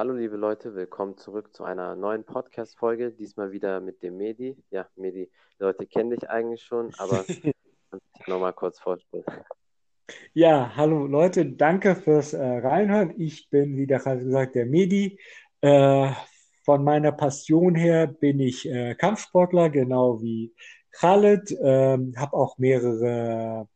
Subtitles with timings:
[0.00, 3.10] hallo liebe Leute, willkommen zurück zu einer neuen Podcast-Folge.
[3.10, 4.56] Diesmal wieder mit dem Medi.
[4.70, 7.22] Ja, Medi, die Leute kennen dich eigentlich schon, aber
[8.26, 9.24] nochmal kurz vorstellen.
[10.32, 13.12] Ja, hallo Leute, danke fürs äh, Reinhören.
[13.20, 15.20] Ich bin, wie der gerade gesagt, der Medi.
[15.60, 16.12] Äh,
[16.64, 20.54] von meiner Passion her bin ich äh, Kampfsportler, genau wie
[20.92, 21.54] Khaled.
[21.62, 23.68] Ähm, habe auch mehrere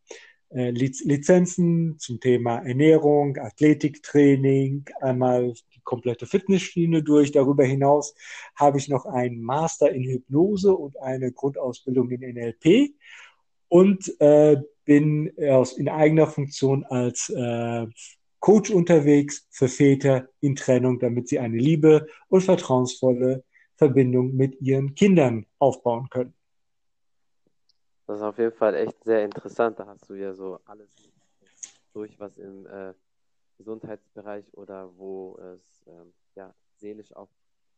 [0.48, 5.52] äh, Lizenzen zum Thema Ernährung, Athletiktraining, einmal
[5.84, 7.32] komplette Fitnessschiene durch.
[7.32, 8.14] Darüber hinaus
[8.56, 12.94] habe ich noch einen Master in Hypnose und eine Grundausbildung in NLP
[13.68, 17.86] und äh, bin aus, in eigener Funktion als äh,
[18.40, 23.42] Coach unterwegs für Väter in Trennung, damit sie eine liebe und vertrauensvolle
[23.76, 26.34] Verbindung mit ihren Kindern aufbauen können.
[28.06, 29.78] Das ist auf jeden Fall echt sehr interessant.
[29.78, 30.90] Da hast du ja so alles
[31.94, 32.92] durch, was im äh,
[33.58, 37.28] Gesundheitsbereich oder wo es ähm, ja, seelisch auch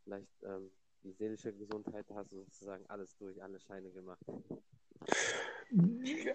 [0.05, 0.71] vielleicht ähm,
[1.07, 4.21] die seelische Gesundheit hast du sozusagen alles durch, alle Scheine gemacht.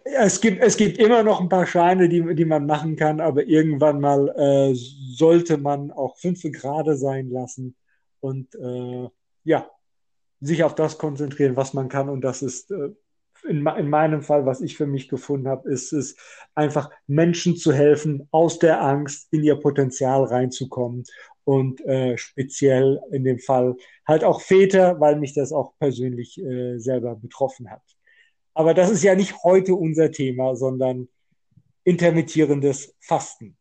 [0.03, 3.45] Es gibt, es gibt immer noch ein paar Scheine, die, die man machen kann, aber
[3.45, 7.75] irgendwann mal äh, sollte man auch fünf Grade sein lassen
[8.19, 9.09] und äh,
[9.43, 9.69] ja,
[10.39, 12.09] sich auf das konzentrieren, was man kann.
[12.09, 12.91] Und das ist äh,
[13.47, 16.15] in, in meinem Fall, was ich für mich gefunden habe, ist es
[16.55, 21.03] einfach Menschen zu helfen, aus der Angst in ihr Potenzial reinzukommen
[21.43, 23.75] und äh, speziell in dem Fall
[24.07, 27.83] halt auch Väter, weil mich das auch persönlich äh, selber betroffen hat.
[28.53, 31.07] Aber das ist ja nicht heute unser Thema, sondern
[31.83, 33.57] intermittierendes Fasten.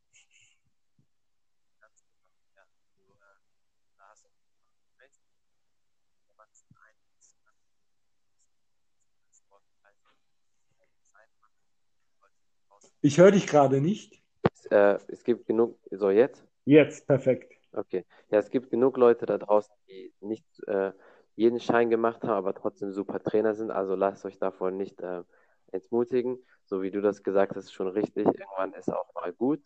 [13.03, 14.23] Ich höre dich gerade nicht.
[14.43, 16.45] Es, äh, es gibt genug, so jetzt?
[16.67, 17.55] Jetzt, perfekt.
[17.73, 18.05] Okay.
[18.31, 20.93] Ja, es gibt genug Leute da draußen, die nicht äh,
[21.35, 23.71] jeden Schein gemacht haben, aber trotzdem super Trainer sind.
[23.71, 25.23] Also lasst euch davon nicht äh,
[25.73, 26.39] entmutigen.
[26.67, 28.27] So wie du das gesagt hast, ist schon richtig.
[28.27, 29.63] Irgendwann ist auch mal gut.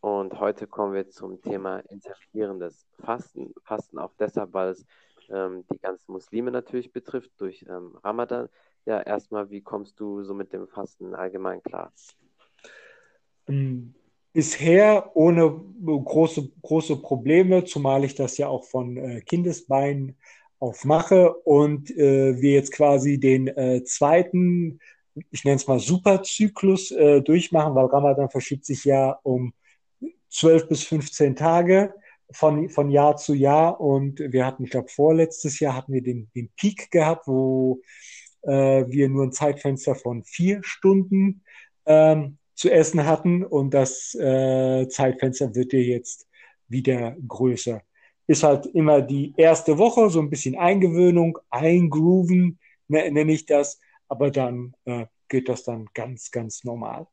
[0.00, 3.54] Und heute kommen wir zum Thema interferierendes Fasten.
[3.62, 4.84] Fasten auch deshalb, weil es
[5.30, 8.50] ähm, die ganzen Muslime natürlich betrifft durch ähm, Ramadan.
[8.84, 11.90] Ja, erstmal, wie kommst du so mit dem Fasten allgemein klar?
[13.48, 13.94] Ähm,
[14.32, 20.16] bisher ohne große, große Probleme, zumal ich das ja auch von äh, Kindesbeinen
[20.58, 24.80] auf mache und äh, wir jetzt quasi den äh, zweiten,
[25.30, 29.52] ich nenne es mal Superzyklus äh, durchmachen, weil Ramadan verschiebt sich ja um
[30.30, 31.94] 12 bis 15 Tage
[32.32, 36.30] von, von Jahr zu Jahr und wir hatten, ich glaube, vorletztes Jahr hatten wir den,
[36.34, 37.82] den Peak gehabt, wo
[38.42, 41.44] äh, wir nur ein Zeitfenster von vier Stunden
[41.86, 46.28] ähm, zu essen hatten und das äh, Zeitfenster wird ja jetzt
[46.68, 47.82] wieder größer.
[48.26, 53.80] Ist halt immer die erste Woche, so ein bisschen Eingewöhnung, Eingrooven, ne, nenne ich das,
[54.08, 57.06] aber dann äh, geht das dann ganz, ganz normal.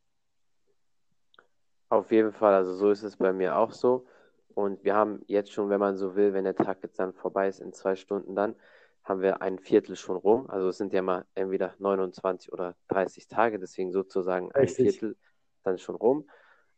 [1.89, 4.05] Auf jeden Fall, also so ist es bei mir auch so.
[4.53, 7.47] Und wir haben jetzt schon, wenn man so will, wenn der Tag jetzt dann vorbei
[7.47, 8.55] ist, in zwei Stunden dann,
[9.03, 10.49] haben wir ein Viertel schon rum.
[10.49, 14.99] Also es sind ja mal entweder 29 oder 30 Tage, deswegen sozusagen ein Richtig.
[14.99, 15.17] Viertel
[15.63, 16.27] dann schon rum.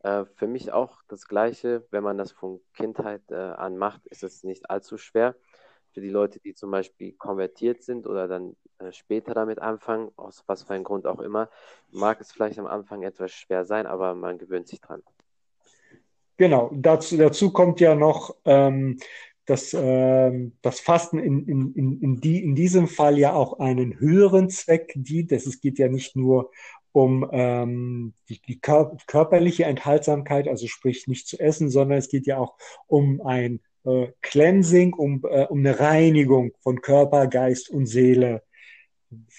[0.03, 4.23] Äh, für mich auch das Gleiche, wenn man das von Kindheit äh, an macht, ist
[4.23, 5.35] es nicht allzu schwer.
[5.93, 10.43] Für die Leute, die zum Beispiel konvertiert sind oder dann äh, später damit anfangen, aus
[10.47, 11.49] was für einem Grund auch immer,
[11.91, 15.03] mag es vielleicht am Anfang etwas schwer sein, aber man gewöhnt sich dran.
[16.37, 18.97] Genau, dazu, dazu kommt ja noch, ähm,
[19.45, 23.99] dass äh, das Fasten in, in, in, in, die, in diesem Fall ja auch einen
[23.99, 25.31] höheren Zweck dient.
[25.31, 26.51] Es geht ja nicht nur
[26.93, 32.37] um ähm, die, die körperliche Enthaltsamkeit, also sprich nicht zu essen, sondern es geht ja
[32.37, 32.55] auch
[32.87, 38.43] um ein äh, Cleansing, um, äh, um eine Reinigung von Körper, Geist und Seele,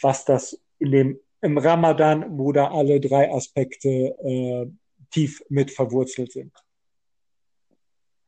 [0.03, 4.67] was das in dem im Ramadan, wo da alle drei Aspekte äh,
[5.11, 6.53] tief mit verwurzelt sind.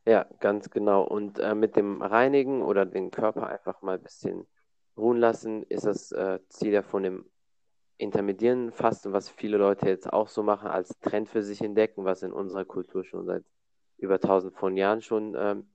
[0.07, 1.03] Ja, ganz genau.
[1.03, 4.47] Und äh, mit dem Reinigen oder den Körper einfach mal ein bisschen
[4.99, 7.25] ruhen lassen, ist das äh, Ziel ja von dem
[7.99, 12.23] intermediären Fasten, was viele Leute jetzt auch so machen, als Trend für sich entdecken, was
[12.23, 13.45] in unserer Kultur schon seit
[13.99, 15.71] über tausend von Jahren schon ähm,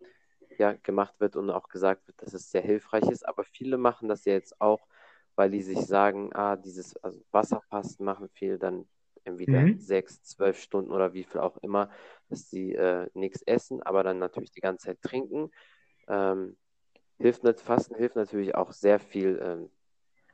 [0.57, 3.27] ja, gemacht wird und auch gesagt wird, dass es sehr hilfreich ist.
[3.27, 4.85] Aber viele machen das ja jetzt auch,
[5.35, 8.87] weil die sich sagen, ah, dieses also Wasserfasten machen viele dann
[9.23, 9.79] entweder mhm.
[9.79, 11.89] sechs, zwölf Stunden oder wie viel auch immer,
[12.29, 15.51] dass sie äh, nichts essen, aber dann natürlich die ganze Zeit trinken.
[16.07, 16.57] Ähm,
[17.17, 19.69] hilft nicht, Fasten hilft natürlich auch sehr viel ähm,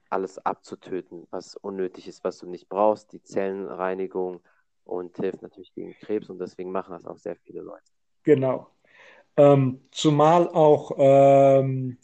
[0.09, 4.41] alles abzutöten, was unnötig ist, was du nicht brauchst, die Zellenreinigung
[4.83, 7.91] und hilft natürlich gegen Krebs und deswegen machen das auch sehr viele Leute.
[8.23, 8.67] Genau.
[9.35, 11.97] Ähm, zumal auch, ähm,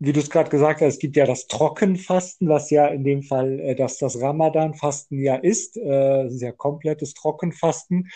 [0.00, 3.22] wie du es gerade gesagt hast, es gibt ja das Trockenfasten, was ja in dem
[3.22, 5.76] Fall äh, das, das Ramadan-Fasten ja ist.
[5.76, 8.08] Äh, ist ja komplettes Trockenfasten.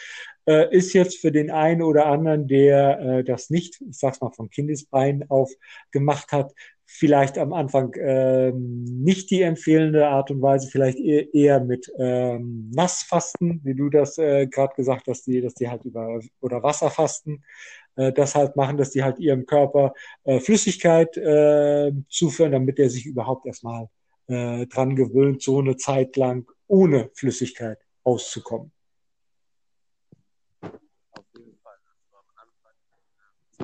[0.46, 4.32] Äh, ist jetzt für den einen oder anderen, der äh, das nicht, ich sag's mal,
[4.32, 5.50] von Kindesbeinen auf
[5.92, 6.52] gemacht hat,
[6.86, 12.70] vielleicht am Anfang ähm, nicht die empfehlende Art und Weise, vielleicht eher, eher mit ähm,
[12.75, 17.42] Nassfasten, wie du das äh, gerade gesagt hast, die, dass die halt über oder Wasserfasten
[17.96, 19.94] äh, das halt machen, dass die halt ihrem Körper
[20.25, 23.88] äh, Flüssigkeit äh, zuführen, damit er sich überhaupt erstmal
[24.26, 28.72] äh, dran gewöhnt, so eine Zeit lang ohne Flüssigkeit auszukommen.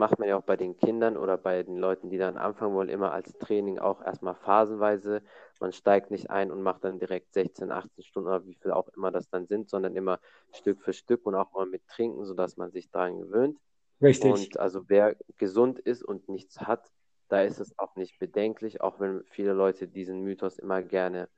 [0.01, 2.89] Macht man ja auch bei den Kindern oder bei den Leuten, die dann anfangen wollen,
[2.89, 5.23] immer als Training auch erstmal phasenweise.
[5.61, 8.89] Man steigt nicht ein und macht dann direkt 16, 18 Stunden oder wie viel auch
[8.97, 10.19] immer das dann sind, sondern immer
[10.53, 13.59] Stück für Stück und auch mal mit Trinken, sodass man sich daran gewöhnt.
[14.03, 14.33] Richtig.
[14.33, 16.91] Und also wer gesund ist und nichts hat,
[17.29, 21.29] da ist es auch nicht bedenklich, auch wenn viele Leute diesen Mythos immer gerne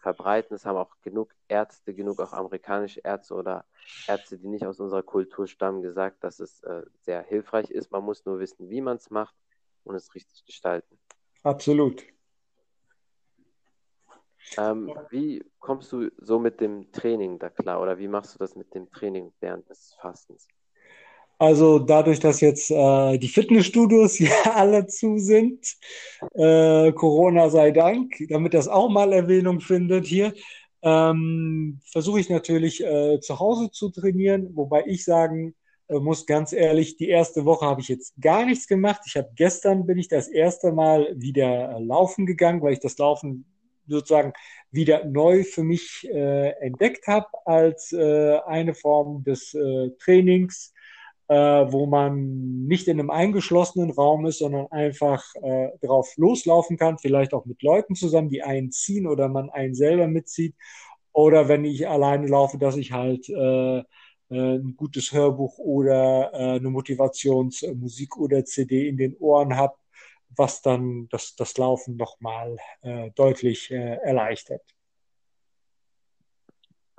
[0.00, 0.54] verbreiten.
[0.54, 3.64] Es haben auch genug Ärzte, genug auch amerikanische Ärzte oder
[4.06, 7.90] Ärzte, die nicht aus unserer Kultur stammen, gesagt, dass es äh, sehr hilfreich ist.
[7.90, 9.34] Man muss nur wissen, wie man es macht
[9.84, 10.98] und es richtig gestalten.
[11.42, 12.04] Absolut.
[14.56, 18.54] Ähm, wie kommst du so mit dem Training da klar oder wie machst du das
[18.54, 20.48] mit dem Training während des Fastens?
[21.38, 25.76] Also dadurch, dass jetzt äh, die Fitnessstudios ja alle zu sind,
[26.34, 30.32] äh, Corona sei Dank, damit das auch mal Erwähnung findet hier,
[30.82, 35.54] ähm, versuche ich natürlich äh, zu Hause zu trainieren, wobei ich sagen
[35.88, 39.02] äh, muss ganz ehrlich, die erste Woche habe ich jetzt gar nichts gemacht.
[39.06, 42.98] Ich habe gestern bin ich das erste Mal wieder äh, laufen gegangen, weil ich das
[42.98, 43.46] Laufen
[43.86, 44.32] sozusagen
[44.70, 50.73] wieder neu für mich äh, entdeckt habe als äh, eine Form des äh, Trainings
[51.28, 56.98] äh, wo man nicht in einem eingeschlossenen Raum ist, sondern einfach äh, drauf loslaufen kann,
[56.98, 60.54] vielleicht auch mit Leuten zusammen, die einen ziehen oder man einen selber mitzieht.
[61.12, 63.84] Oder wenn ich alleine laufe, dass ich halt äh, äh
[64.30, 69.76] ein gutes Hörbuch oder äh, eine Motivationsmusik oder CD in den Ohren habe,
[70.36, 74.62] was dann das, das Laufen nochmal äh, deutlich äh, erleichtert.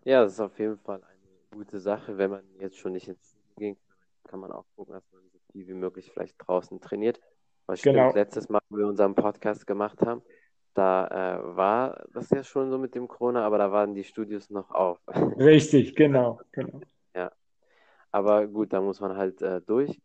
[0.04, 3.36] Ja, das ist auf jeden Fall eine gute Sache, wenn man jetzt schon nicht ins
[3.58, 3.78] gehen
[4.26, 7.20] kann man auch gucken, dass man so viel wie möglich vielleicht draußen trainiert.
[7.68, 8.10] Was genau.
[8.10, 10.22] stimmt, letztes Mal, wo wir unseren Podcast gemacht haben,
[10.74, 14.50] da äh, war das ja schon so mit dem Corona, aber da waren die Studios
[14.50, 15.00] noch auf.
[15.40, 16.82] Richtig, genau, genau.
[17.16, 17.32] Ja,
[18.12, 20.00] aber gut, da muss man halt äh, durch.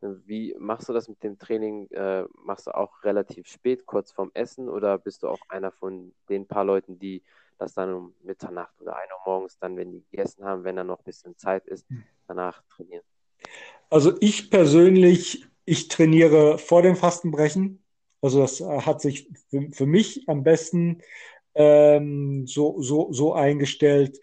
[0.00, 1.88] Wie machst du das mit dem Training?
[1.90, 6.12] Äh, machst du auch relativ spät, kurz vorm Essen, oder bist du auch einer von
[6.28, 7.22] den paar Leuten, die
[7.58, 10.88] das dann um Mitternacht oder 1 Uhr morgens dann, wenn die gegessen haben, wenn dann
[10.88, 12.02] noch ein bisschen Zeit ist, hm.
[12.26, 13.04] danach trainieren?
[13.90, 17.82] Also ich persönlich, ich trainiere vor dem Fastenbrechen.
[18.22, 21.02] Also das äh, hat sich für, für mich am besten
[21.54, 24.18] ähm, so, so, so eingestellt.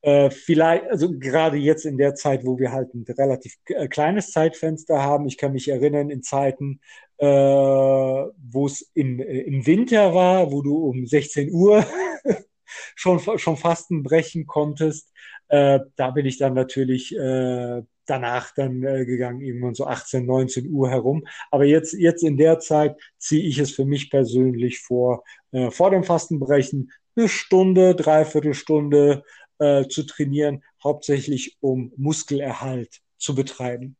[0.00, 4.32] Äh, vielleicht, also gerade jetzt in der Zeit, wo wir halt ein relativ äh, kleines
[4.32, 5.28] Zeitfenster haben.
[5.28, 6.80] Ich kann mich erinnern in Zeiten,
[7.18, 11.86] äh, wo es in, äh, im Winter war, wo du um 16 Uhr
[12.96, 15.12] schon, schon Fasten brechen konntest.
[15.46, 20.70] Äh, da bin ich dann natürlich äh, danach dann äh, gegangen, irgendwann so 18, 19
[20.70, 21.26] Uhr herum.
[21.50, 25.90] Aber jetzt, jetzt in der Zeit ziehe ich es für mich persönlich vor, äh, vor
[25.90, 29.22] dem Fastenbrechen eine Stunde, dreiviertel Stunde
[29.58, 33.96] äh, zu trainieren, hauptsächlich um Muskelerhalt zu betreiben.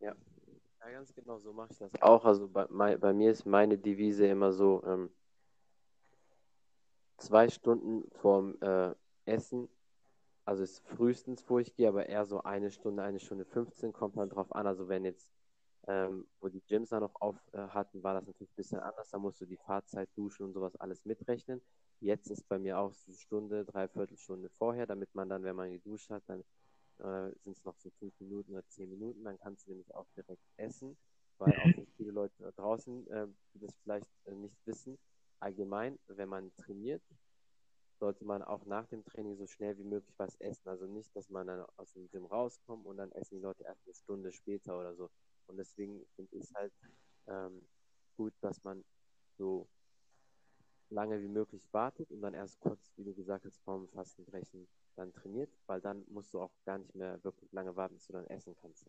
[0.00, 0.14] Ja,
[0.80, 2.24] ja ganz genau, so mache ich das auch.
[2.24, 5.10] Also bei, bei mir ist meine Devise immer so, ähm,
[7.20, 8.94] zwei Stunden vorm äh,
[9.26, 9.68] Essen
[10.44, 14.16] also ist frühestens, wo ich gehe, aber eher so eine Stunde, eine Stunde 15 kommt
[14.16, 14.66] man drauf an.
[14.66, 15.30] Also wenn jetzt,
[15.86, 19.10] ähm, wo die Gyms da noch auf äh, hatten, war das natürlich ein bisschen anders.
[19.10, 21.60] Da musst du die Fahrzeit, Duschen und sowas alles mitrechnen.
[22.00, 25.56] Jetzt ist bei mir auch so eine Stunde, dreiviertel Stunde vorher, damit man dann, wenn
[25.56, 26.40] man geduscht hat, dann
[27.00, 30.06] äh, sind es noch so fünf Minuten oder zehn Minuten, dann kannst du nämlich auch
[30.16, 30.96] direkt essen,
[31.38, 34.98] weil auch nicht viele Leute draußen, äh, die das vielleicht äh, nicht wissen,
[35.40, 37.02] allgemein, wenn man trainiert,
[38.00, 40.68] sollte man auch nach dem Training so schnell wie möglich was essen.
[40.68, 43.86] Also nicht, dass man dann aus dem Gym rauskommt und dann essen die Leute erst
[43.86, 45.10] eine Stunde später oder so.
[45.46, 46.72] Und deswegen finde ich es halt
[47.28, 47.62] ähm,
[48.16, 48.82] gut, dass man
[49.36, 49.68] so
[50.88, 54.66] lange wie möglich wartet und dann erst kurz, wie du gesagt hast, vorm Fastenbrechen
[54.96, 58.14] dann trainiert, weil dann musst du auch gar nicht mehr wirklich lange warten, bis du
[58.14, 58.86] dann essen kannst.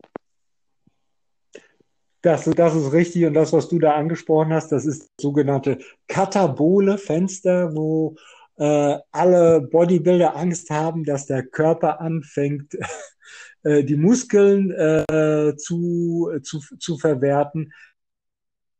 [2.22, 5.78] Das, das ist richtig und das, was du da angesprochen hast, das ist das sogenannte
[6.06, 8.16] katabole Fenster, wo
[8.56, 12.76] äh, alle Bodybuilder Angst haben, dass der Körper anfängt,
[13.62, 17.72] äh, die Muskeln äh, zu, zu, zu verwerten.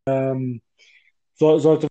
[0.07, 0.63] Ähm,
[1.35, 1.89] so, sollte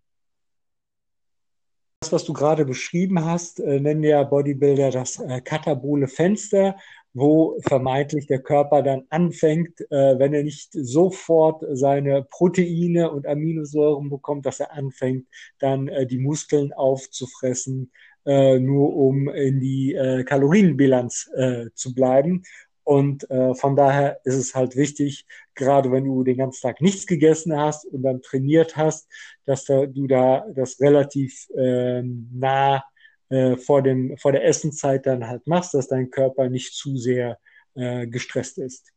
[2.11, 6.75] was du gerade beschrieben hast, äh, nennen ja Bodybuilder das äh, katabole Fenster
[7.13, 14.09] wo vermeintlich der Körper dann anfängt, äh, wenn er nicht sofort seine Proteine und Aminosäuren
[14.09, 15.27] bekommt, dass er anfängt,
[15.59, 17.91] dann äh, die Muskeln aufzufressen,
[18.25, 22.43] äh, nur um in die äh, Kalorienbilanz äh, zu bleiben.
[22.83, 27.05] Und äh, von daher ist es halt wichtig, gerade wenn du den ganzen Tag nichts
[27.05, 29.07] gegessen hast und dann trainiert hast,
[29.45, 32.83] dass da, du da das relativ ähm, nah
[33.29, 37.39] äh, vor, dem, vor der Essenzeit dann halt machst, dass dein Körper nicht zu sehr
[37.75, 38.91] äh, gestresst ist.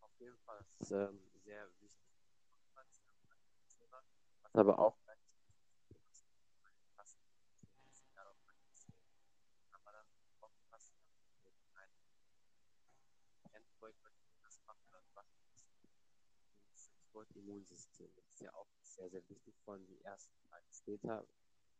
[0.00, 0.60] Auf jeden Fall.
[0.80, 1.98] Ist ähm, sehr wichtig.
[4.52, 4.94] Was aber auch
[17.36, 18.08] Immunsystem.
[18.16, 21.24] Das ist ja auch sehr, sehr wichtig von die ersten Tage später,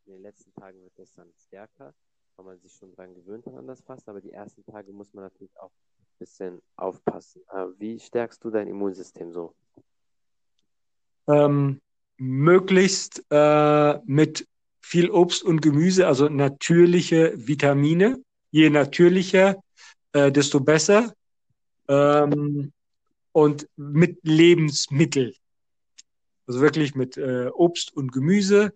[0.06, 1.94] in den letzten Tagen wird das dann stärker,
[2.36, 5.12] weil man sich schon dran gewöhnt hat an das Fasten, aber die ersten Tage muss
[5.14, 7.42] man natürlich auch ein bisschen aufpassen.
[7.50, 9.54] Äh, wie stärkst du dein Immunsystem so?
[11.26, 11.80] Ähm,
[12.18, 14.46] möglichst äh, mit
[14.80, 18.22] viel Obst und Gemüse, also natürliche Vitamine.
[18.52, 19.56] Je natürlicher,
[20.12, 21.12] äh, desto besser.
[21.88, 22.72] Ähm,
[23.32, 25.34] und mit Lebensmittel.
[26.46, 28.72] Also wirklich mit äh, Obst und Gemüse,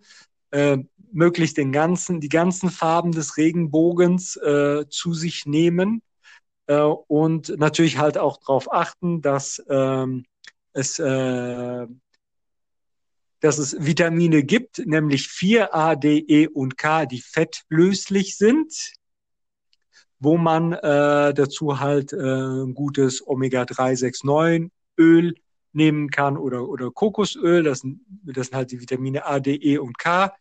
[0.51, 0.77] äh,
[1.11, 6.01] möglichst den ganzen, die ganzen Farben des Regenbogens äh, zu sich nehmen.
[6.67, 10.25] Äh, und natürlich halt auch darauf achten, dass ähm,
[10.73, 11.87] es äh,
[13.41, 18.93] dass es Vitamine gibt, nämlich 4 A, D, E und K, die fettlöslich sind,
[20.19, 25.33] wo man äh, dazu halt äh, ein gutes Omega-369 Öl
[25.73, 27.63] nehmen kann oder, oder Kokosöl.
[27.63, 30.33] Das sind, das sind halt die Vitamine A, D, E und K.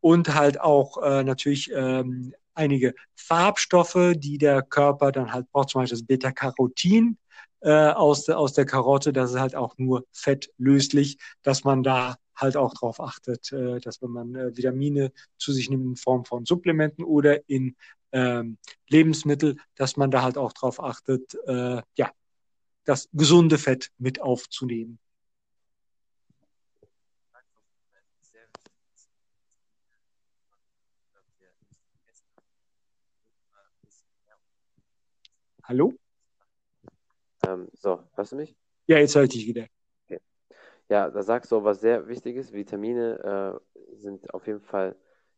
[0.00, 5.82] Und halt auch äh, natürlich ähm, einige Farbstoffe, die der Körper dann halt braucht, zum
[5.82, 7.16] Beispiel das Beta-Carotin
[7.60, 9.12] äh, aus, aus der Karotte.
[9.12, 14.02] Das ist halt auch nur fettlöslich, dass man da halt auch darauf achtet, äh, dass
[14.02, 17.76] wenn man äh, Vitamine zu sich nimmt in Form von Supplementen oder in
[18.12, 22.10] ähm, Lebensmittel, dass man da halt auch darauf achtet, äh, ja,
[22.84, 24.98] das gesunde Fett mit aufzunehmen.
[35.64, 35.94] Hallo?
[37.46, 38.54] Ähm, so, hörst du mich?
[38.86, 39.66] Ja, jetzt höre ich dich wieder.
[40.04, 40.20] Okay.
[40.90, 42.52] Ja, da sagst du was sehr Wichtiges.
[42.52, 44.94] Vitamine äh, sind auf jeden Fall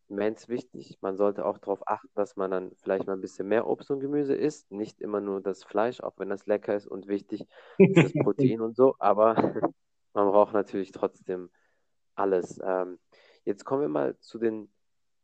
[0.09, 0.99] immens wichtig.
[1.01, 4.01] Man sollte auch darauf achten, dass man dann vielleicht mal ein bisschen mehr Obst und
[4.01, 4.71] Gemüse isst.
[4.71, 7.47] Nicht immer nur das Fleisch, auch wenn das lecker ist und wichtig
[7.79, 8.95] ist das Protein und so.
[8.99, 9.35] Aber
[10.15, 11.51] man braucht natürlich trotzdem
[12.15, 12.61] alles.
[12.65, 12.99] Ähm,
[13.45, 14.71] jetzt kommen wir mal zu den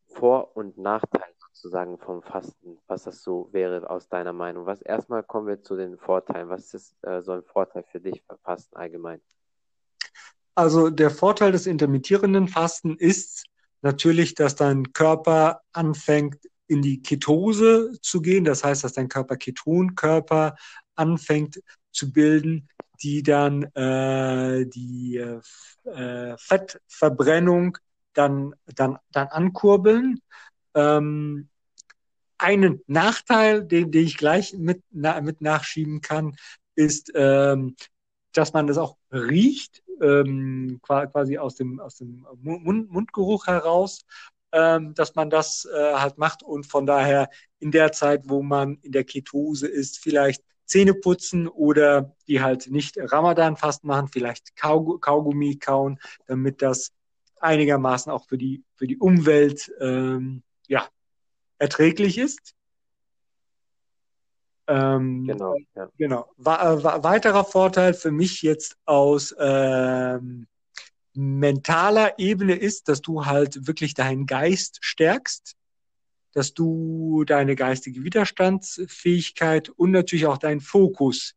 [0.06, 4.66] Vor- und Nachteilen sozusagen vom Fasten, was das so wäre aus deiner Meinung.
[4.66, 6.48] Was erstmal kommen wir zu den Vorteilen.
[6.48, 9.20] Was ist äh, so ein Vorteil für dich beim Fasten allgemein?
[10.54, 13.46] Also der Vorteil des intermittierenden Fasten ist,
[13.82, 18.44] natürlich, dass dein Körper anfängt, in die Ketose zu gehen.
[18.44, 20.56] Das heißt, dass dein Körper Ketonkörper
[20.94, 21.60] anfängt
[21.90, 22.68] zu bilden,
[23.02, 27.78] die dann äh, die äh, Fettverbrennung
[28.14, 30.20] dann, dann, dann ankurbeln.
[30.74, 31.48] Ähm,
[32.38, 36.36] einen Nachteil, den, den ich gleich mit, na, mit nachschieben kann,
[36.74, 37.76] ist, ähm,
[38.32, 44.04] dass man das auch riecht ähm, quasi aus dem, aus dem Mund, Mundgeruch heraus,
[44.52, 48.78] ähm, dass man das äh, halt macht und von daher in der Zeit, wo man
[48.82, 54.56] in der Ketose ist, vielleicht Zähne putzen oder die halt nicht Ramadan fast machen, vielleicht
[54.56, 56.92] Kaug Kaugummi kauen, damit das
[57.40, 60.86] einigermaßen auch für die, für die Umwelt ähm, ja,
[61.58, 62.54] erträglich ist.
[64.72, 65.56] Ähm, genau.
[65.74, 65.88] Ja.
[65.98, 66.32] genau.
[66.38, 70.46] Wa weiterer Vorteil für mich jetzt aus ähm,
[71.12, 75.56] mentaler Ebene ist, dass du halt wirklich deinen Geist stärkst,
[76.32, 81.34] dass du deine geistige Widerstandsfähigkeit und natürlich auch deinen Fokus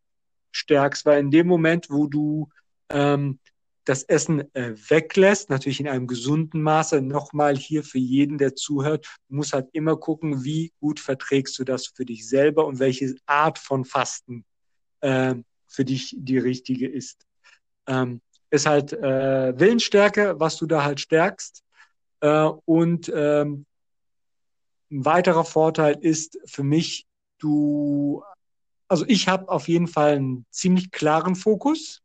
[0.51, 2.47] stärkst, weil in dem Moment, wo du
[2.89, 3.39] ähm,
[3.85, 7.01] das Essen äh, weglässt, natürlich in einem gesunden Maße.
[7.01, 11.63] Nochmal hier für jeden, der zuhört, du musst halt immer gucken, wie gut verträgst du
[11.63, 14.43] das für dich selber und welche Art von Fasten
[15.01, 15.35] äh,
[15.67, 17.25] für dich die richtige ist.
[17.87, 21.63] Ähm, ist halt äh, Willensstärke, was du da halt stärkst.
[22.21, 23.65] Äh, und ähm,
[24.91, 27.05] ein weiterer Vorteil ist für mich,
[27.37, 28.23] du,
[28.87, 32.01] also ich habe auf jeden Fall einen ziemlich klaren Fokus.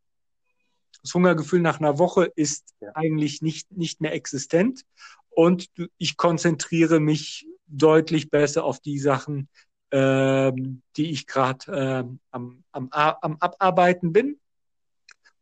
[1.03, 2.91] Das Hungergefühl nach einer Woche ist ja.
[2.95, 4.85] eigentlich nicht, nicht mehr existent
[5.31, 9.49] und ich konzentriere mich deutlich besser auf die Sachen,
[9.91, 10.53] äh,
[10.97, 14.39] die ich gerade äh, am, am, am Abarbeiten bin.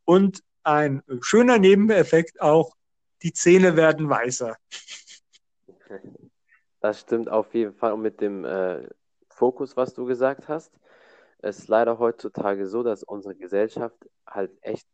[0.04, 2.76] Und ein schöner Nebeneffekt auch,
[3.22, 4.56] die Zähne werden weißer.
[6.80, 7.92] Das stimmt auf jeden Fall.
[7.92, 8.88] Und mit dem äh,
[9.28, 10.72] Fokus, was du gesagt hast,
[11.42, 14.86] ist leider heutzutage so, dass unsere Gesellschaft halt echt,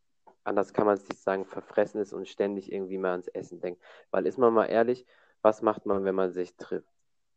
[0.45, 3.81] anders kann man es nicht sagen, verfressen ist und ständig irgendwie mal ans Essen denkt.
[4.11, 5.05] Weil ist man mal ehrlich,
[5.41, 6.89] was macht man, wenn man sich trifft?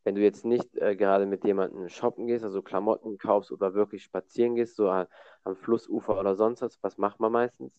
[0.05, 4.05] Wenn du jetzt nicht äh, gerade mit jemandem shoppen gehst, also Klamotten kaufst oder wirklich
[4.05, 5.07] spazieren gehst, so am,
[5.45, 7.73] am Flussufer oder sonst was, was macht man meistens?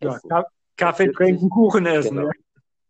[0.00, 0.30] Essen.
[0.30, 2.16] Ja, Kaffee trinken, Kuchen essen.
[2.16, 2.30] Genau.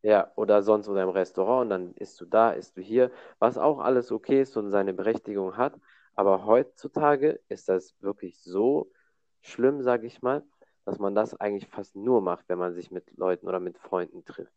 [0.03, 3.59] Ja, oder sonst oder im Restaurant und dann isst du da, isst du hier, was
[3.59, 5.75] auch alles okay ist und seine Berechtigung hat.
[6.15, 8.91] Aber heutzutage ist das wirklich so
[9.41, 10.45] schlimm, sage ich mal,
[10.87, 14.25] dass man das eigentlich fast nur macht, wenn man sich mit Leuten oder mit Freunden
[14.25, 14.55] trifft.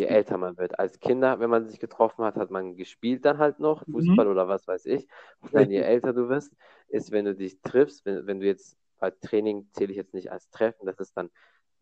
[0.00, 0.78] Je älter man wird.
[0.78, 3.92] Als Kinder, wenn man sich getroffen hat, hat man gespielt dann halt noch, mhm.
[3.92, 4.32] Fußball mhm.
[4.32, 5.06] oder was weiß ich.
[5.40, 6.52] Und dann je älter du wirst,
[6.88, 10.32] ist, wenn du dich triffst, wenn, wenn du jetzt, bei Training zähle ich jetzt nicht
[10.32, 11.30] als Treffen, das ist dann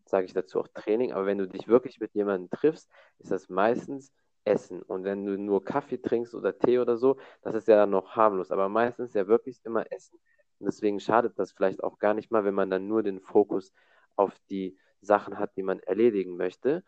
[0.05, 3.49] sage ich dazu auch Training, aber wenn du dich wirklich mit jemandem triffst, ist das
[3.49, 4.11] meistens
[4.43, 4.81] Essen.
[4.81, 8.15] Und wenn du nur Kaffee trinkst oder Tee oder so, das ist ja dann noch
[8.15, 10.19] harmlos, aber meistens ja wirklich immer Essen.
[10.61, 13.73] Und deswegen schadet das vielleicht auch gar nicht mal, wenn man dann nur den Fokus
[14.15, 16.83] auf die Sachen hat, die man erledigen möchte.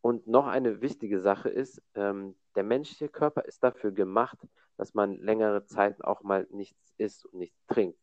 [0.00, 4.38] Und noch eine wichtige Sache ist, ähm, der menschliche Körper ist dafür gemacht,
[4.76, 7.98] dass man längere Zeit auch mal nichts isst und nichts trinkt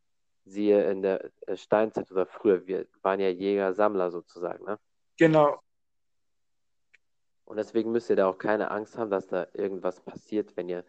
[0.50, 4.80] siehe in der äh, Steinzeit oder früher, wir waren ja Jäger, Sammler sozusagen, ne?
[5.18, 5.62] Genau.
[7.46, 10.86] Und deswegen müsst ihr da auch keine Angst haben, dass da irgendwas passiert, wenn ihr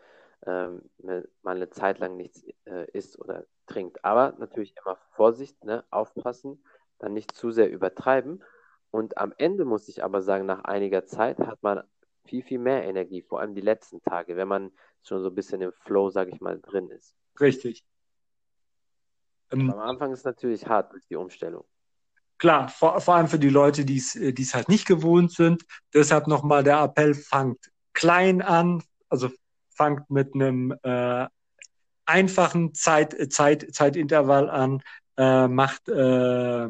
[0.47, 4.05] ähm, mal eine Zeit lang nichts äh, isst oder trinkt.
[4.05, 5.85] Aber natürlich immer Vorsicht, ne?
[5.91, 6.63] aufpassen,
[6.99, 8.43] dann nicht zu sehr übertreiben.
[8.91, 11.83] Und am Ende muss ich aber sagen, nach einiger Zeit hat man
[12.25, 15.63] viel, viel mehr Energie, vor allem die letzten Tage, wenn man schon so ein bisschen
[15.63, 17.15] im Flow, sage ich mal, drin ist.
[17.41, 17.85] Richtig.
[19.51, 21.65] Ähm, Am Anfang ist es natürlich hart durch die Umstellung.
[22.39, 25.65] Klar, vor, vor allem für die Leute, die es halt nicht gewohnt sind.
[25.93, 29.31] Deshalb nochmal der Appell, fangt klein an, also
[29.69, 31.27] fangt mit einem äh,
[32.11, 34.83] einfachen Zeit, Zeit, Zeitintervall an,
[35.17, 36.69] äh, macht äh,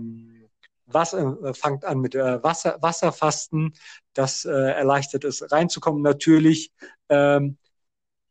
[0.86, 3.72] Wasser, äh, fangt an mit äh, Wasser, Wasserfasten,
[4.12, 6.02] das äh, erleichtert es reinzukommen.
[6.02, 6.72] Natürlich
[7.08, 7.56] ähm,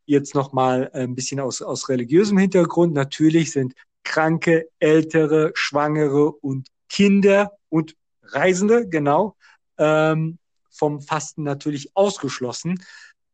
[0.05, 2.93] jetzt nochmal ein bisschen aus, aus religiösem Hintergrund.
[2.93, 9.35] Natürlich sind Kranke, Ältere, Schwangere und Kinder und Reisende, genau,
[9.77, 10.37] ähm,
[10.69, 12.83] vom Fasten natürlich ausgeschlossen.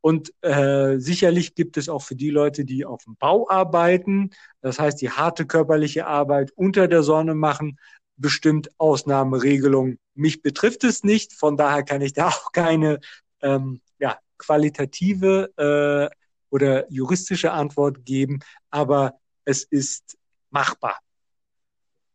[0.05, 4.29] Und äh, sicherlich gibt es auch für die Leute, die auf dem Bau arbeiten,
[4.61, 7.79] das heißt die harte körperliche Arbeit unter der Sonne machen,
[8.15, 9.97] bestimmt Ausnahmeregelungen.
[10.13, 12.99] Mich betrifft es nicht, von daher kann ich da auch keine
[13.41, 16.15] ähm, ja, qualitative äh,
[16.51, 20.19] oder juristische Antwort geben, aber es ist
[20.51, 20.99] machbar.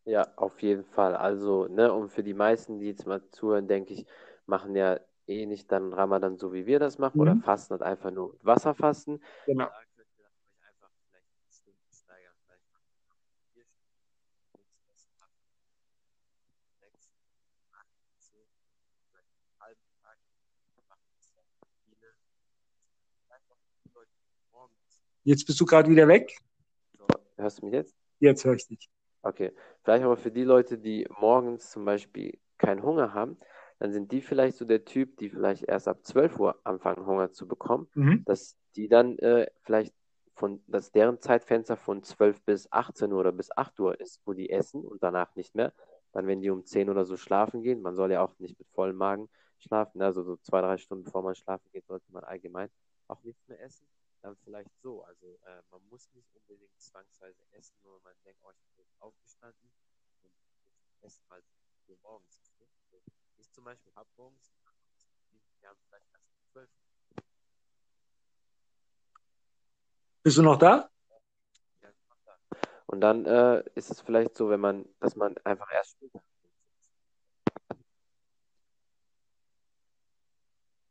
[0.05, 1.17] Ja, auf jeden Fall.
[1.17, 4.07] Also, ne, und für die meisten, die jetzt mal zuhören, denke ich,
[4.47, 7.23] machen ja eh nicht dann Ramadan so, wie wir das machen, mhm.
[7.23, 9.23] oder fasten halt einfach nur Wasserfasten.
[9.47, 9.69] Genau.
[25.23, 26.35] Jetzt bist du gerade wieder weg.
[26.97, 27.95] So, hörst du mich jetzt?
[28.21, 28.91] Jetzt höre ich dich.
[29.23, 33.39] Okay, vielleicht aber für die Leute, die morgens zum Beispiel keinen Hunger haben,
[33.81, 37.33] dann sind die vielleicht so der Typ, die vielleicht erst ab 12 Uhr anfangen, Hunger
[37.33, 38.25] zu bekommen, mhm.
[38.27, 39.95] dass die dann äh, vielleicht
[40.35, 44.33] von, dass deren Zeitfenster von 12 bis 18 Uhr oder bis 8 Uhr ist, wo
[44.33, 45.73] die essen und danach nicht mehr.
[46.13, 48.69] Dann, wenn die um 10 oder so schlafen gehen, man soll ja auch nicht mit
[48.69, 52.69] vollem Magen schlafen, also so zwei, drei Stunden bevor man schlafen geht, sollte man allgemein
[53.09, 53.87] auch nichts mehr essen
[54.23, 55.03] dann vielleicht so.
[55.05, 58.87] Also äh, man muss nicht unbedingt zwangsweise essen, nur wenn man denkt, oh, ich bin
[58.99, 59.73] aufgestanden
[60.23, 60.33] und
[61.01, 61.43] esse mal
[61.87, 62.41] für morgens.
[63.51, 64.49] Ich zum Beispiel habe morgens,
[65.59, 66.71] wir haben vielleicht erst zwölf.
[70.23, 70.89] Bist du noch da?
[71.83, 72.39] Ja, ich bin noch da.
[72.87, 76.23] Und dann äh, ist es vielleicht so, wenn man, dass man einfach erst später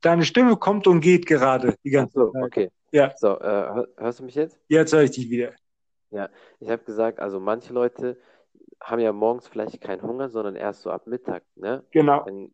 [0.01, 2.43] Deine Stimme kommt und geht gerade die ganze so, Zeit.
[2.43, 2.71] Okay.
[2.91, 3.13] Ja.
[3.15, 4.59] So, äh, hörst du mich jetzt?
[4.67, 5.53] Jetzt höre ich dich wieder.
[6.11, 8.19] Ja, ich habe gesagt, also manche Leute
[8.81, 11.85] haben ja morgens vielleicht keinen Hunger, sondern erst so ab Mittag, ne?
[11.91, 12.21] Genau.
[12.23, 12.53] Wenn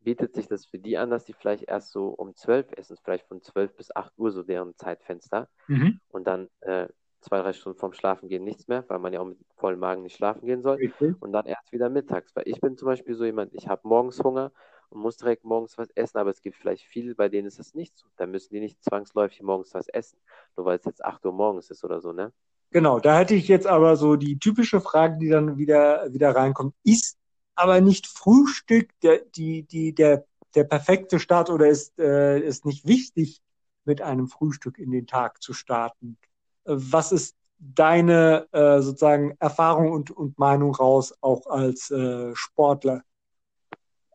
[0.00, 3.26] bietet sich das für die an, dass die vielleicht erst so um 12 essen, vielleicht
[3.28, 5.98] von 12 bis 8 Uhr so deren Zeitfenster Mhm.
[6.08, 6.88] und dann äh,
[7.20, 10.02] zwei, drei Stunden vorm Schlafen gehen nichts mehr, weil man ja auch mit vollem Magen
[10.02, 11.16] nicht schlafen gehen soll Richtig.
[11.20, 14.22] und dann erst wieder mittags, weil ich bin zum Beispiel so jemand, ich habe morgens
[14.22, 14.52] Hunger
[14.90, 17.74] und muss direkt morgens was essen, aber es gibt vielleicht viele, bei denen ist das
[17.74, 18.08] nicht so.
[18.16, 20.18] Da müssen die nicht zwangsläufig morgens was essen,
[20.56, 22.32] nur weil es jetzt 8 Uhr morgens ist oder so, ne?
[22.72, 26.74] Genau, da hätte ich jetzt aber so die typische Frage, die dann wieder, wieder reinkommt.
[26.84, 27.18] Ist
[27.54, 32.86] aber nicht Frühstück der, die, die, der, der perfekte Start oder ist, äh, ist nicht
[32.86, 33.42] wichtig,
[33.84, 36.16] mit einem Frühstück in den Tag zu starten?
[36.64, 43.02] Was ist deine äh, sozusagen Erfahrung und, und Meinung raus, auch als äh, Sportler?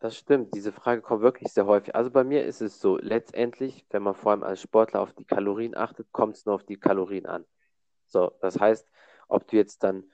[0.00, 1.94] Das stimmt, diese Frage kommt wirklich sehr häufig.
[1.94, 5.24] Also bei mir ist es so, letztendlich, wenn man vor allem als Sportler auf die
[5.24, 7.44] Kalorien achtet, kommt es nur auf die Kalorien an.
[8.08, 8.88] So, das heißt,
[9.28, 10.04] ob du jetzt dann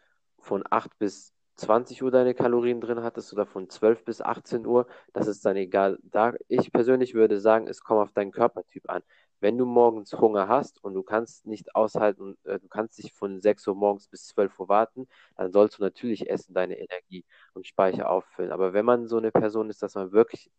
[0.41, 4.87] von 8 bis 20 Uhr deine Kalorien drin hattest oder von 12 bis 18 Uhr,
[5.13, 5.99] das ist dann egal.
[6.03, 9.03] Da, ich persönlich würde sagen, es kommt auf deinen Körpertyp an.
[9.41, 13.41] Wenn du morgens Hunger hast und du kannst nicht aushalten, äh, du kannst nicht von
[13.41, 17.67] 6 Uhr morgens bis 12 Uhr warten, dann sollst du natürlich essen, deine Energie und
[17.67, 18.53] Speicher auffüllen.
[18.53, 20.51] Aber wenn man so eine Person ist, dass man wirklich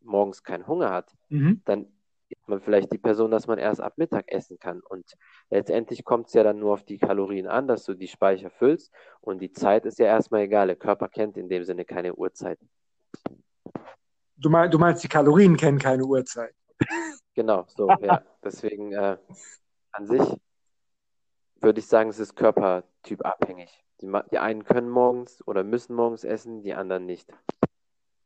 [0.00, 1.60] morgens keinen Hunger hat, Mhm.
[1.64, 1.86] dann
[2.46, 4.80] man vielleicht die Person, dass man erst ab Mittag essen kann.
[4.80, 5.04] Und
[5.50, 8.92] letztendlich kommt es ja dann nur auf die Kalorien an, dass du die Speicher füllst.
[9.20, 10.66] Und die Zeit ist ja erstmal egal.
[10.66, 12.58] Der Körper kennt in dem Sinne keine Uhrzeit.
[14.36, 16.54] Du, mein, du meinst, die Kalorien kennen keine Uhrzeit.
[17.34, 18.22] Genau, so, ja.
[18.44, 19.16] Deswegen äh,
[19.92, 20.22] an sich
[21.60, 23.70] würde ich sagen, es ist körpertyp abhängig.
[24.00, 27.28] Die, die einen können morgens oder müssen morgens essen, die anderen nicht.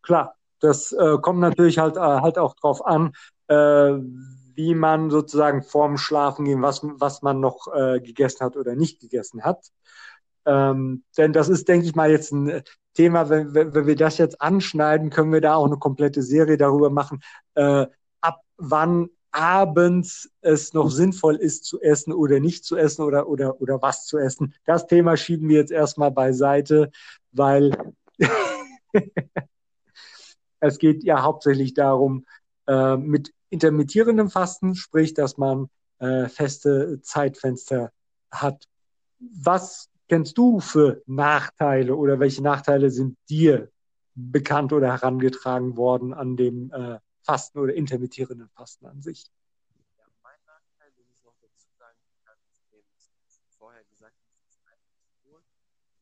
[0.03, 3.13] Klar, das äh, kommt natürlich halt, äh, halt auch drauf an,
[3.51, 3.99] äh,
[4.55, 9.01] wie man sozusagen vorm Schlafen gehen, was, was man noch äh, gegessen hat oder nicht
[9.01, 9.67] gegessen hat.
[10.47, 12.63] Ähm, denn das ist, denke ich mal, jetzt ein
[12.95, 16.57] Thema, wenn, wenn, wenn wir das jetzt anschneiden, können wir da auch eine komplette Serie
[16.57, 17.21] darüber machen,
[17.55, 17.87] äh,
[18.21, 23.61] ab wann abends es noch sinnvoll ist zu essen oder nicht zu essen oder, oder,
[23.61, 24.55] oder was zu essen.
[24.65, 26.91] Das Thema schieben wir jetzt erstmal beiseite,
[27.33, 27.95] weil
[30.61, 32.27] es geht ja hauptsächlich darum,
[32.67, 37.93] äh, mit intermittierendem Fasten, sprich, dass man äh, feste Zeitfenster
[38.31, 38.67] hat.
[39.19, 43.71] Was kennst du für Nachteile oder welche Nachteile sind dir
[44.15, 49.25] bekannt oder herangetragen worden an dem äh, Fasten oder intermittierenden Fasten an sich?
[49.99, 52.37] Ja, mein Nachteil, den ich noch dazu sagen kann,
[53.27, 54.15] ist vorher gesagt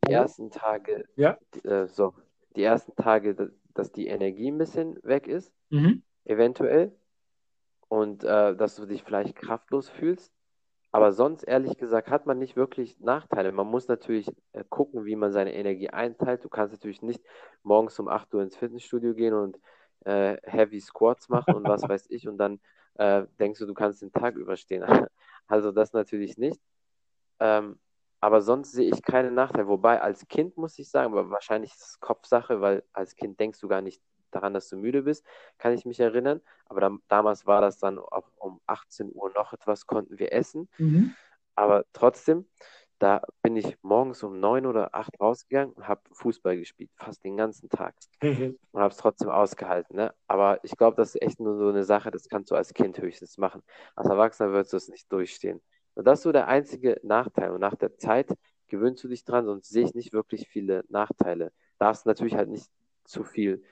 [0.07, 1.39] die ersten Tage, Ja.
[1.65, 2.15] äh, so,
[2.57, 6.03] die ersten Tage, da- dass die Energie ein bisschen weg ist, Mhm.
[6.25, 6.97] eventuell,
[7.89, 10.33] und äh, dass du dich vielleicht kraftlos fühlst.
[10.91, 13.53] Aber sonst, ehrlich gesagt, hat man nicht wirklich Nachteile.
[13.53, 16.45] Man muss natürlich äh, gucken, wie man seine Energie einteilt.
[16.45, 17.23] Du kannst natürlich nicht
[17.63, 19.59] morgens um 8 Uhr ins Fitnessstudio gehen und
[20.05, 22.61] äh, Heavy Squats machen und was weiß ich und dann
[22.95, 24.85] äh, denkst du, du kannst den Tag überstehen.
[25.51, 26.61] Also das natürlich nicht.
[27.41, 27.79] Ähm,
[28.21, 29.67] aber sonst sehe ich keine Nachteile.
[29.67, 33.59] Wobei als Kind muss ich sagen, aber wahrscheinlich ist es Kopfsache, weil als Kind denkst
[33.61, 35.25] du gar nicht daran, dass du müde bist,
[35.59, 36.41] kann ich mich erinnern.
[36.67, 40.69] Aber dam damals war das dann auch um 18 Uhr noch etwas, konnten wir essen.
[40.79, 41.15] Mhm.
[41.55, 42.47] Aber trotzdem,
[42.99, 47.37] da bin ich morgens um 9 oder 8 rausgegangen und habe Fußball gespielt, fast den
[47.37, 47.95] ganzen Tag.
[48.73, 49.97] Und habe es trotzdem ausgehalten.
[49.97, 50.15] Ne?
[50.27, 52.99] Aber ich glaube, das ist echt nur so eine Sache, das kannst du als Kind
[52.99, 53.63] höchstens machen.
[53.95, 55.61] Als Erwachsener würdest du es nicht durchstehen.
[55.95, 57.51] Und das ist so der einzige Nachteil.
[57.51, 58.33] Und nach der Zeit
[58.69, 61.53] gewöhnst du dich dran, sonst sehe ich nicht wirklich viele Nachteile.
[61.79, 62.69] Darfst natürlich halt nicht
[63.05, 63.65] zu viel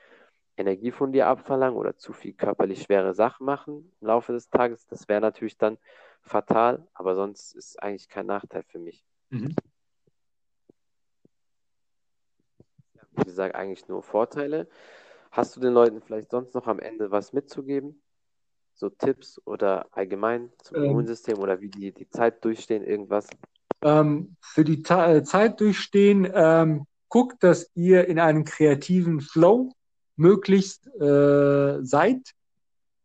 [0.56, 4.86] Energie von dir abverlangen oder zu viel körperlich schwere Sachen machen im Laufe des Tages.
[4.86, 5.78] Das wäre natürlich dann
[6.22, 9.04] fatal, aber sonst ist eigentlich kein Nachteil für mich.
[9.30, 9.54] Mhm.
[13.12, 14.68] Wie gesagt, eigentlich nur Vorteile.
[15.30, 18.02] Hast du den Leuten vielleicht sonst noch am Ende was mitzugeben?
[18.74, 20.84] So Tipps oder allgemein zum Ähm.
[20.84, 23.26] Immunsystem oder wie die die Zeit durchstehen, irgendwas?
[23.82, 29.72] ähm, für die Ta Zeit durchstehen, ähm, guckt, dass ihr in einem kreativen Flow
[30.16, 32.34] möglichst äh, seid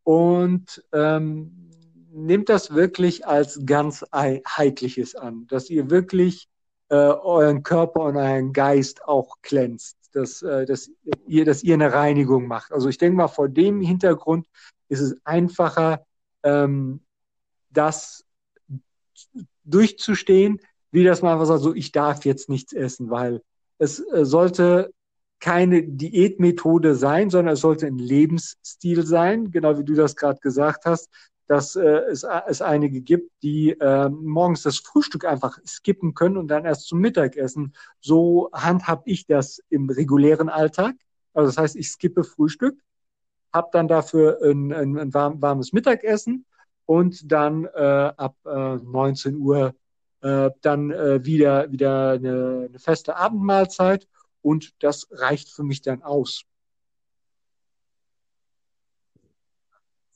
[0.04, 1.70] und ähm,
[2.12, 6.48] nehmt das wirklich als ganz heitliches an, dass ihr wirklich
[6.90, 10.92] äh, euren Körper und euren Geist auch glänzt, dass, äh, dass
[11.26, 12.72] ihr, dass ihr eine Reinigung macht.
[12.74, 14.48] Also ich denke mal, vor dem Hintergrund
[14.90, 16.06] ist es einfacher,
[16.44, 17.02] ähm,
[17.70, 18.26] das
[19.64, 20.60] durchzustehen,
[20.92, 23.42] wie das man einfach sagt, so ich darf jetzt nichts essen, weil
[23.78, 24.92] es äh, sollte
[25.42, 30.86] keine Diätmethode sein, sondern es sollte ein Lebensstil sein, genau wie du das gerade gesagt
[30.86, 31.10] hast,
[31.48, 36.48] dass äh, es, es einige gibt, die äh, morgens das Frühstück einfach skippen können und
[36.48, 37.74] dann erst zum Mittagessen.
[38.00, 40.96] So handhab ich das im regulären Alltag.
[41.34, 42.78] Also das heißt, ich skippe Frühstück
[43.54, 46.46] habe dann dafür ein, ein, ein warmes Mittagessen
[46.86, 49.76] und dann äh, ab äh, 19 Uhr
[50.22, 54.08] äh, dann äh, wieder, wieder eine, eine feste Abendmahlzeit
[54.42, 56.46] und das reicht für mich dann aus.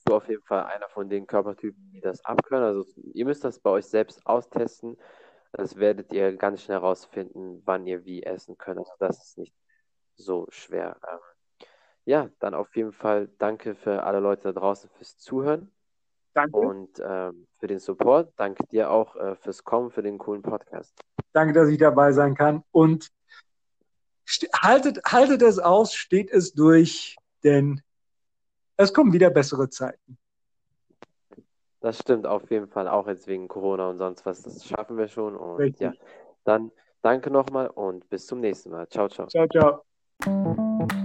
[0.05, 2.63] du auf jeden Fall einer von den Körpertypen, die das abkönnen.
[2.63, 4.97] Also ihr müsst das bei euch selbst austesten.
[5.51, 8.79] Das werdet ihr ganz schnell herausfinden, wann ihr wie essen könnt.
[8.79, 9.53] Also das ist nicht
[10.15, 10.97] so schwer.
[11.09, 11.67] Ähm,
[12.05, 15.71] ja, dann auf jeden Fall danke für alle Leute da draußen fürs Zuhören.
[16.33, 16.57] Danke.
[16.57, 18.33] Und ähm, für den Support.
[18.35, 20.93] Danke dir auch äh, fürs Kommen, für den coolen Podcast.
[21.31, 22.63] Danke, dass ich dabei sein kann.
[22.71, 23.09] Und
[24.61, 27.81] haltet, haltet es aus, steht es durch, denn
[28.77, 30.17] es kommen wieder bessere Zeiten.
[31.81, 34.41] Das stimmt auf jeden Fall, auch jetzt wegen Corona und sonst was.
[34.41, 35.35] Das schaffen wir schon.
[35.35, 35.81] Und Richtig.
[35.81, 35.93] ja,
[36.43, 36.71] dann
[37.03, 38.88] danke nochmal und bis zum nächsten Mal.
[38.89, 39.27] Ciao, ciao.
[39.27, 40.95] Ciao, ciao.